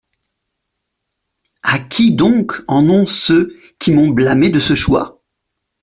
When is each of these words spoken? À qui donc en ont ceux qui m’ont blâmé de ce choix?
À 1.61 1.77
qui 1.77 2.15
donc 2.15 2.63
en 2.67 2.89
ont 2.89 3.05
ceux 3.05 3.53
qui 3.77 3.91
m’ont 3.91 4.09
blâmé 4.09 4.49
de 4.49 4.59
ce 4.59 4.73
choix? 4.73 5.21